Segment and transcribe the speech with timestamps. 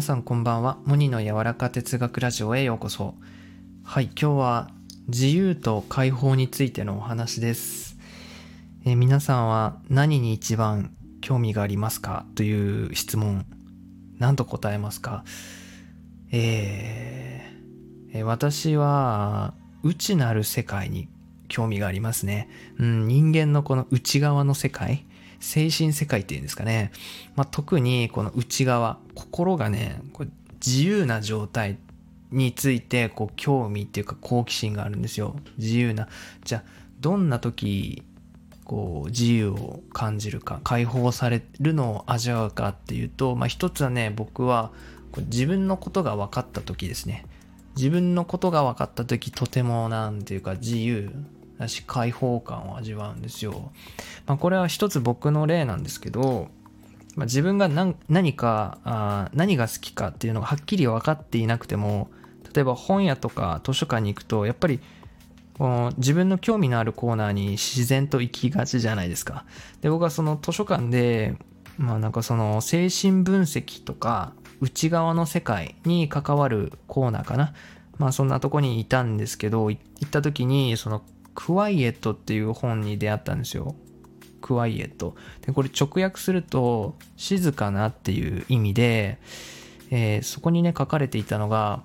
[0.00, 0.78] 皆さんこんばんは。
[0.86, 3.16] モニの柔らか哲学ラジオへようこそ。
[3.84, 4.70] はい、今日は
[5.08, 7.98] 自由と解放についてのお話です。
[8.86, 12.24] え皆さんは何に一番興味がありますか？
[12.34, 13.44] という質問、
[14.18, 15.22] 何と答えますか？
[16.32, 21.10] えーえ私は内なる世界に
[21.48, 22.48] 興味がありますね。
[22.78, 25.04] うん、人間のこの内側の世界、
[25.40, 26.92] 精神世界っていうんですかね。
[27.34, 30.30] まあ、特にこの内側、心がね、こう
[30.64, 31.78] 自由な状態
[32.30, 35.36] についてこう興味っていうか好奇心があるんですよ。
[35.58, 36.08] 自由な。
[36.44, 36.62] じゃあ、
[37.00, 38.02] どんな時、
[38.64, 44.70] こう自由を感じるか、解放されるのを味わうかっていうと、まあ、一つはね、僕は
[45.10, 47.24] こ自分のことが分かった時ですね。
[47.76, 51.10] 自分のことが分かった時とてもなんていうか自由
[51.60, 53.70] だし解放感を味わうんですよ。
[54.26, 56.48] まあ、これは一つ僕の例なんですけど、
[57.16, 62.10] まあ、自分が何かあ何が好きかっていうのがはっきり分かっていなくても
[62.54, 64.80] 例えば本屋とか図書館に行くとやっぱり
[65.58, 69.44] この自分の興味のあるコーナーに自然と行きがちじゃないですか。
[69.82, 71.36] で僕はその図書館で
[71.76, 74.32] まあなんかその精神分析とか
[74.62, 77.52] 内側の世界に関わるコーナーかな。
[77.98, 81.02] まあそんなとこにいたんですけど、行った時にその
[81.34, 83.74] クワイエットっていう本に出会ったんですよ。
[84.40, 85.14] クワイエット。
[85.46, 89.18] で、これ直訳すると静かなっていう意味で、
[89.90, 91.82] えーそこにね書かれていたのが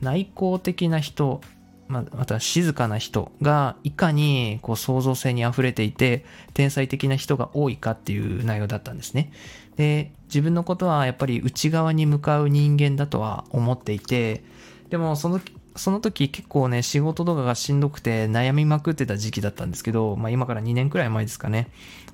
[0.00, 1.40] 内向的な人
[1.88, 9.32] ままた静かな人がいかにこう創造性にあふれていて天才的な人が多いかっていう内容だったんですね。
[9.76, 14.44] で自分のことはやっぱり内側に向かう人間だとは思っていて
[14.88, 15.40] でもその
[15.76, 21.68] その時結構ね仕事とかがしんどくて悩みまくってた時期だったんですけど、まあ、今から2年くらい前ですかね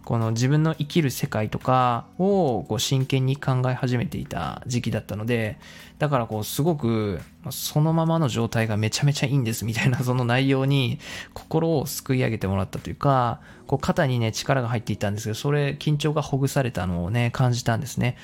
[0.05, 5.59] この自分の生きる世界とかをこう真剣に考え始めていた時期だったので
[5.99, 10.99] だからこうすごくそのままの状態がめちゃめちゃいいんですみたいなその内容に
[11.35, 18.17] 心をすくい上げてもらったというかこう肩にね力が入っていたんですけどそれ緊張がほぐされたのをね感じたんですね。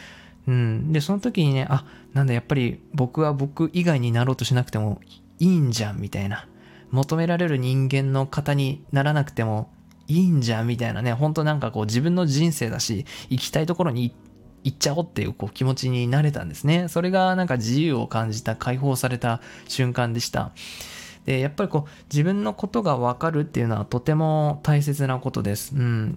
[0.48, 5.00] うん、でその時にねあなんだやっぱり僕は僕以外になろうとしなくても
[5.38, 6.48] いいんじゃんみたいな。
[6.90, 9.70] 求められる人間の方にならなくても
[10.08, 11.12] いいんじゃんみたいなね。
[11.12, 14.14] 本当なんかこう自分の人生だし行きたいところに
[14.64, 16.88] 行っちゃおうっていうこう気持ちになれたんですね。
[16.88, 20.52] それがなんか自由を感じた解放された瞬間でした。
[21.24, 25.74] でやっぱりこう自分のことが分かるっていうのはとても大切なことです。
[25.74, 26.14] うん。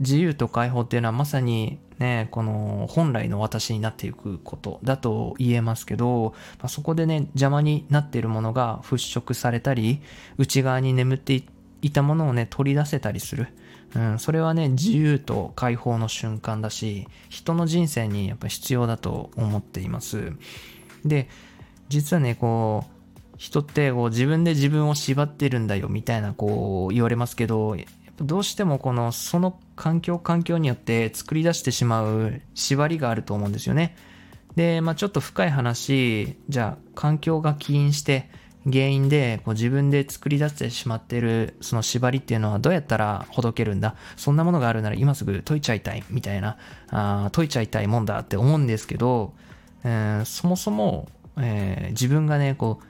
[0.00, 10.00] 自由と解放っていうのはまさにね、この本来の私になっていくことだと言えますけど、まあ、そこでね、邪魔になっているものが払拭されたり、
[10.38, 11.44] 内側に眠って
[11.82, 13.48] いたものをね、取り出せたりする。
[13.94, 20.32] うん、それはね、自由と解放の瞬間だし、人の人生にやっぱ必要だと思っています。
[21.04, 21.28] で、
[21.90, 23.00] 実はね、こう、
[23.36, 27.74] 人ってこう自分で自分を縛ってるんだよみたいなこう言われますけど、
[28.20, 33.96] どうしてもこのその環境環境によって作り出してしまう縛りがあると思うんですよね。
[34.56, 38.28] で、まあちょっと深い話、じゃあ環境が起因して
[38.64, 43.94] 原因でこう自分で作り出してしまってるその縛りっていうのはどうやったらほどけるんだ？
[44.16, 46.58] そんなものがあるなら今すぐ解いちゃいたいみたいな
[46.90, 49.32] あ解いちゃいたいもんだって思うんですけど、
[49.82, 52.84] えーそもそも、えー自分がねこう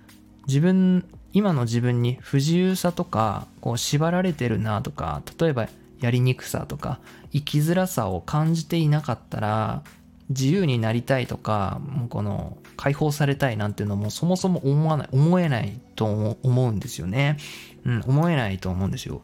[0.48, 5.68] 自分今の自分に不自由さとかこう縛られてるなとか例えば
[6.00, 6.98] やりにくさとか
[7.32, 9.82] 生きづらさを感じていなかったら
[10.30, 17.36] 自由になりたいとかもうこの解放されたいなんていうのもそもそも思わない思えないと思思うんですよね。
[17.84, 19.22] うん思えないと思うんですよ。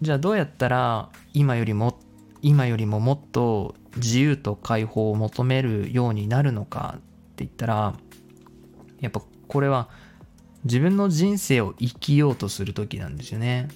[0.00, 1.98] じゃあどうやったら今よりも
[2.42, 6.98] 今よりももっと自由と解放を求めるようになるのかっ
[7.36, 7.94] て言ったら
[9.00, 9.88] やっぱこれは
[10.64, 13.68] 自分の人生を生きようとする時なんですよね。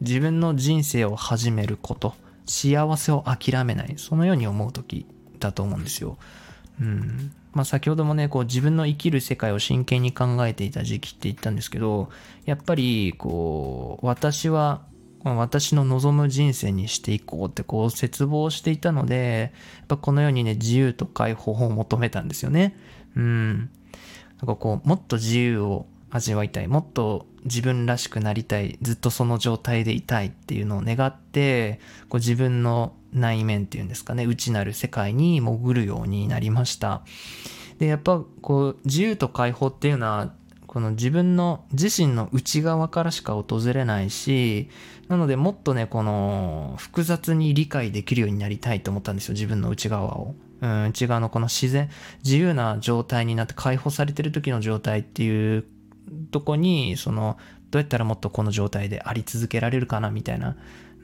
[0.00, 2.14] 自分の人生を始めること
[2.46, 5.06] 幸せを諦めないそのように思う時
[5.38, 6.18] だと思うんですよ。
[6.80, 7.32] うん。
[7.52, 12.10] まあ先ほどもねこう自分の生きる世界を真剣に考えていた時期って言ったんですけど
[12.44, 14.82] やっぱりこう私は
[15.22, 22.76] 私の望む人生にしていこうってこう絶望していたのでやっぱこのようにね自由と解放を求めたんですよね。
[23.16, 23.70] うん。
[24.40, 37.02] なんかこうもっと自由を味わいたいもっと自分らしくなりたいずっとその状態でいたいっていうのを願ってこう自分の内面っていうんですかね内なる世界に潜るようになりました。
[37.78, 40.32] でやっぱこう自由と解放っていうのは
[40.74, 44.68] この自分の自身の内側からしか訪れないし、
[45.06, 50.34] なのでもっとね、この複雑に理解できるようになりたいと思ったんですよ、自分の内側を。
[50.60, 51.90] うん、内側のこの自然、
[52.24, 55.64] 自由な状態になって解放されてる時の状態っていう
[56.32, 57.38] とこに、その、
[57.70, 60.56] どうやったらもっとこの状態であり続けられるかなみたいな、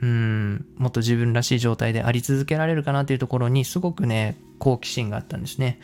[0.03, 5.79] うん、もっと自分らしい状態であり続けられるかなっていうところにすごくね、好奇心があったんですね。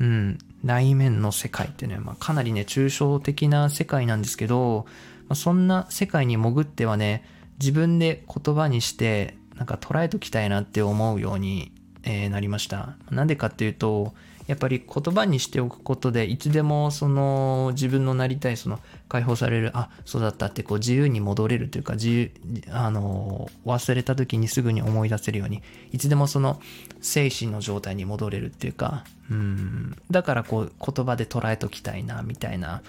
[0.00, 4.86] うん、内面の世界ってね、まあ、かなりね、抽象的な世界なんですけど、
[5.28, 7.24] まあ、そんな世界に潜ってはね、
[7.60, 12.96] 自分で言葉にして、なんか捉えときたいなって思うように、えー、なりました。
[13.10, 14.14] なんでかっていうと、
[14.46, 22.30] やっぱり言葉にしておくことでいつでもその自分のなりたいその解放されるあそうだったってこう自由に戻れるというか自由
[22.70, 25.62] あの忘れた時にすぐに思い出せるように
[25.92, 26.60] いつでもその
[27.00, 29.96] 精神の状態に戻れるっていうかうん。
[30.10, 32.82] だからこう言葉で捉えときたいなみたいな。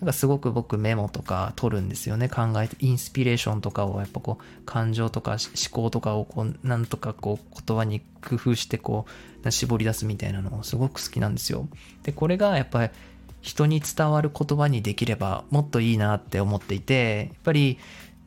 [0.00, 2.28] なんかすごく僕メモとか取るんですよね。
[2.28, 5.38] 考えてインスピレーションとかをやっぱこう感情とか思
[5.70, 9.06] 考とかをこうなんとかこう言葉に工夫してこ
[9.42, 11.66] う絞り出すみたいなのをすごく好きなんですよ。
[12.02, 12.92] でこれがやっぱり
[13.40, 17.78] 人に伝わる言葉にできればもっといいなって思っていてやっぱり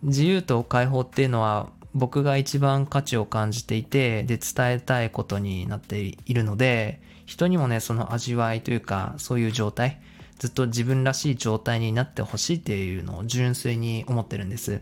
[0.01, 9.99] 自由と解放っていうのは僕が一番価値を感じていてで伝えたいことになっているので人にもねその味わいというかそういう状態
[10.39, 14.81] ずっと自分らしい状態になってほしいっていうのを純粋に思ってるんです。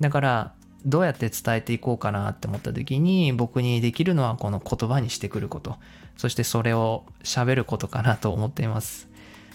[0.00, 0.52] だから、
[0.84, 5.76] どうやって伝えていこうかなって思った時に僕にできるのはこの言葉にしてくること。
[6.16, 9.08] そしてそれを喋ることかなと思っています。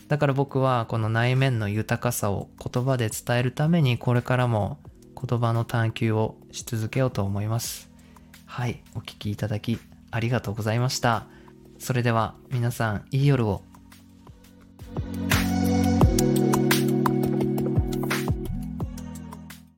[0.07, 4.77] だから僕はこの内面の豊かさを言葉で伝えるためにこれからも
[5.15, 7.89] 言葉の探求をし続けようと思います。
[8.45, 9.79] はい、お聴きいただき
[10.11, 11.25] ありがとうございました。
[11.79, 13.70] それでは皆さんいい夜を。